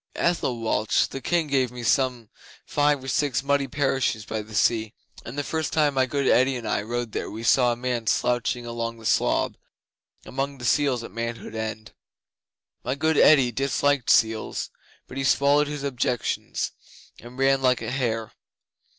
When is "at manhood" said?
11.03-11.53